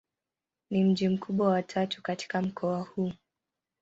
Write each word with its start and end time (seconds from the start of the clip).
Ni 0.71 0.83
mji 0.83 1.09
mkubwa 1.09 1.47
wa 1.47 1.63
tatu 1.63 2.01
katika 2.01 2.41
mkoa 2.41 2.81
huu. 2.81 3.13